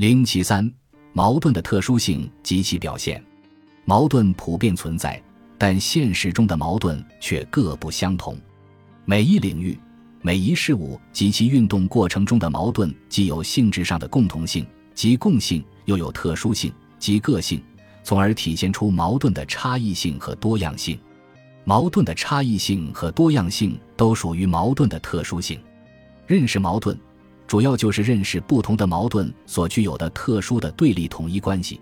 [0.00, 0.66] 零七三，
[1.12, 3.22] 矛盾的特殊性及其表现。
[3.84, 5.22] 矛盾普遍存在，
[5.58, 8.34] 但现实中的矛盾却各不相同。
[9.04, 9.78] 每一领域、
[10.22, 17.62] 每一事物及其运动过程中的矛盾，既有性质上的共同性及共性，又有特殊性及个性，
[18.02, 20.98] 从而体现出矛盾的差异性和多样性。
[21.64, 25.60] 矛盾的差异性和多样性都属于矛盾的特殊性。
[26.26, 26.98] 认识矛盾。
[27.50, 31.80] 主要就是认识不同的矛盾所具有的特殊的对立统一关系，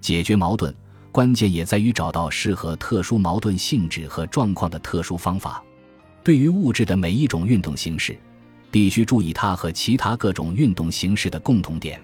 [0.00, 0.74] 解决矛盾
[1.12, 5.62] 关键也在于找到适合特殊矛盾性质和状况的特殊方法。
[6.24, 8.18] 对于物质的每一种运动形式，
[8.72, 12.02] 必须注意它和其他各种运动形式的共同点。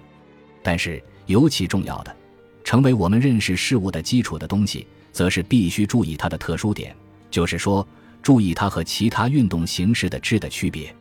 [0.63, 2.15] 但是尤其重要的，
[2.63, 6.95] 成为我们认识事物的基础的东西，则是必须注意它的特殊点，
[7.29, 7.85] 就是说，
[8.21, 10.95] 注意它和其他运动形式的质的区别。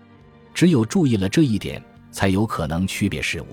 [0.52, 1.80] 只有注意了这一点。
[2.10, 3.46] 才有可能区别事物。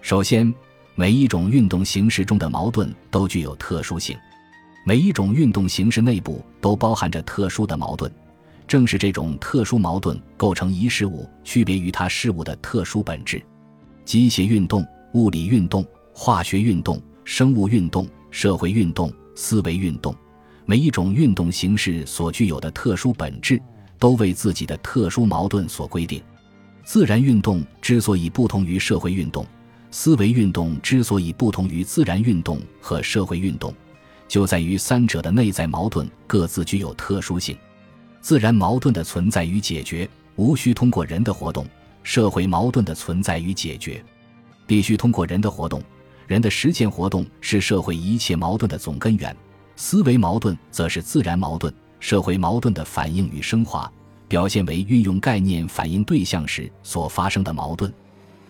[0.00, 0.52] 首先，
[0.94, 4.16] 每一种运动形式中的矛盾都具有特殊性，
[4.86, 8.10] 每一种运动形式内部都包含着特殊的矛盾。
[8.66, 13.42] 正是这种特殊矛盾构成一事物区别于它事物的特殊本质。
[14.04, 20.14] 机械运动、物理运动、化学运动、生物运动、社会运动、思维运动，
[20.66, 23.60] 每一种运动形式所具有的特殊本质，
[23.98, 26.22] 都为自己的特殊矛盾所规定。
[26.92, 29.46] 自然运动之所以不同于社会运动，
[29.92, 33.72] 思维运动之所以不同于自然运动和社会运动，
[34.26, 37.56] 就在于三者的内在矛盾各自具有特殊性。
[38.20, 41.64] 自然矛盾的存在与解决无需通过人的活动，
[42.02, 44.04] 社会矛盾的存在与解决
[44.66, 45.80] 必须通过人的活动。
[46.26, 49.36] 人的实践活动是社会一切矛盾的总根源，
[49.76, 53.88] 思维矛盾则是自然矛盾、社会矛盾的反应与升华。
[54.30, 57.92] 表现为运用概念反映对象时所发生的矛盾。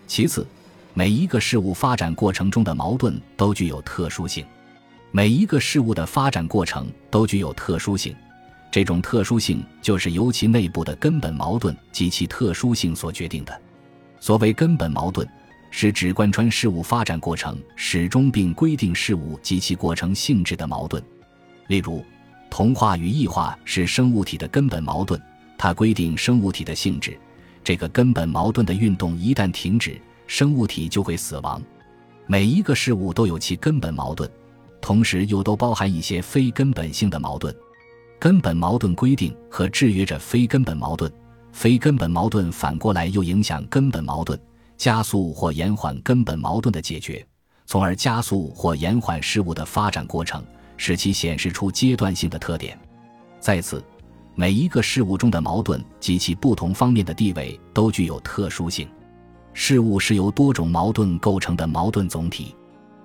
[0.05, 0.45] 其次，
[0.93, 4.45] 每一个事物发展过程中的矛盾都具有特殊性。
[5.09, 8.15] 每一个事物的发展过程都具有特殊性，
[8.69, 13.61] 这种特殊性就是由其内部的根本矛盾及其特殊性所决定的。
[14.19, 15.27] 所谓根本矛盾，
[15.71, 21.03] 是指贯穿事物发展过程始终并规定事物及其过程性质的矛盾。
[21.69, 22.05] 例如，
[22.51, 25.19] 同化与异化是生物体的根本矛盾。
[25.63, 27.15] 它规定生物体的性质，
[27.63, 31.61] 这个根本矛盾的运动一旦停止，生物体就会死亡。
[32.25, 34.27] 每一个事物都有其根本矛盾，
[34.81, 37.55] 同时又都包含一些非根本性的矛盾。
[38.17, 41.13] 根本矛盾规定和制约着非根本矛盾，
[41.51, 44.39] 非根本矛盾反过来又影响根本矛盾，
[44.77, 47.23] 加速或延缓根本矛盾的解决，
[47.67, 50.43] 从而加速或延缓事物的发展过程，
[50.75, 52.75] 使其显示出阶段性的特点。
[53.39, 53.79] 在此。
[54.33, 58.87] 每一个事物中的矛盾及其不同方面的地位都具有特殊性。
[59.53, 62.55] 事物是由多种矛盾构成的矛盾总体，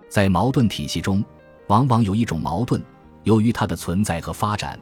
[0.09, 1.25] 在矛盾体系中，
[1.67, 2.81] 往往有一种矛盾，
[3.25, 4.79] 由于它的存在和发展，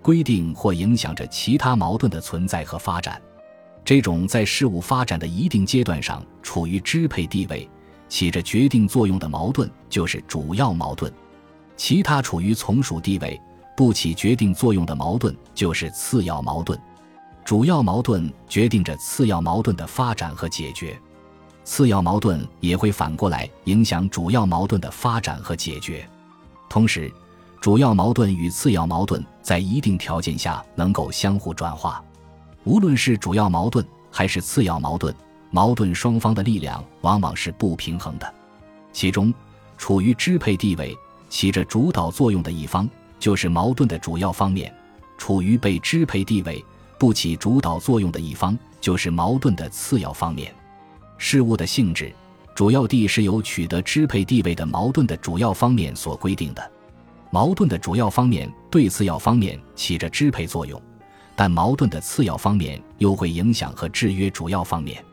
[0.00, 3.20] 规定或影响着其他矛盾的存在和发展。
[3.84, 7.68] 这种在事物发展的一定阶段上处于支配地位、
[8.08, 11.12] 起着决定作用的矛盾，就是主要矛盾。
[11.76, 13.40] 其他处于从属地位。
[13.78, 16.76] 不起决定作用的矛盾就是次要矛盾，
[17.44, 21.00] 主要矛盾决定着次要矛盾的发展和解决，
[21.62, 26.04] 次要矛盾也会反过来影响主要矛盾的发展和解决。
[26.68, 27.08] 同时，
[27.60, 32.02] 主要矛盾与次要矛盾在一定条件下能够相互转化。
[32.64, 35.14] 无论是主要矛盾还是次要矛盾，
[35.52, 38.34] 矛盾双方的力量往往是不平衡的，
[38.92, 39.32] 其中
[39.76, 42.90] 处于支配地位、起着主导作用的一方。
[43.18, 44.72] 就是矛盾的主要方面，
[45.16, 46.64] 处于被支配地位、
[46.98, 50.54] 不起主导作用的一方，就是矛盾的次要方面。
[51.16, 52.12] 事物的性质，
[52.54, 56.70] 主要地是由取得支配地位的矛盾的主要方面所规定的。
[57.30, 60.80] 矛盾的主要方面对次要方面起着支配作用，
[61.36, 65.04] 但矛盾的次要方面又会影响和制约主要方面。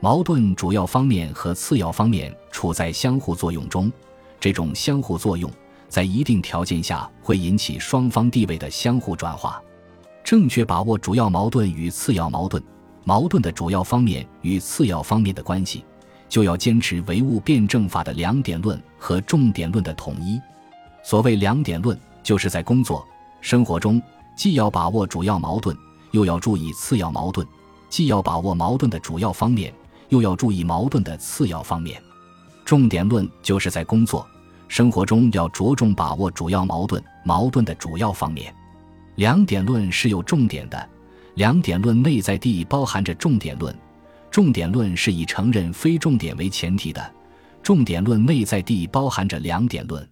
[0.00, 3.92] 矛盾主要方面和次要方面处在相互作用中，
[4.40, 5.48] 这种相互作用。
[5.92, 9.62] 在一定条件下，会引起双方地位的相互转化。
[10.24, 12.62] 正确把握主要矛盾与次要矛盾、
[13.04, 15.84] 矛盾的主要方面与次要方面的关系，
[16.30, 20.40] 就要坚持唯物辩证法的两点论和重点论的统一。
[21.04, 23.06] 所谓两点论，就是在工作
[23.42, 24.00] 生活中，
[24.34, 25.76] 既要把握主要矛盾，
[26.12, 27.46] 又要注意次要矛盾；
[27.90, 29.70] 既要把握矛盾的主要方面，
[30.08, 32.02] 又要注意矛盾的次要方面。
[32.64, 34.26] 重点论就是在工作。
[34.72, 38.50] 生活中要着重把握主要矛盾，矛盾的主要方面。
[39.16, 40.88] 两点论是有重点的，
[41.34, 43.76] 两点论内在地包含着重点论。
[44.30, 47.12] 重点论是以承认非重点为前提的，
[47.62, 50.08] 重点论内在地包含着两点论。